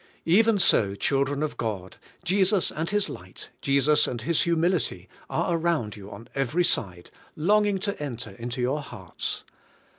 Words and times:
Even 0.25 0.57
so, 0.57 0.95
children 0.95 1.43
of 1.43 1.57
God, 1.57 1.97
Jesus 2.25 2.71
and 2.71 2.89
His 2.89 3.07
light, 3.07 3.51
Jesus 3.61 4.07
and 4.07 4.19
His 4.21 4.39
humilit}^ 4.45 5.07
are 5.29 5.55
around 5.55 5.95
you 5.95 6.09
on 6.09 6.27
every 6.33 6.63
side, 6.63 7.11
longing 7.35 7.77
to 7.81 8.01
enter 8.01 8.31
into 8.31 8.61
your 8.61 8.81
hearts. 8.81 9.43